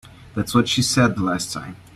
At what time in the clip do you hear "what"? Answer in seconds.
0.55-0.67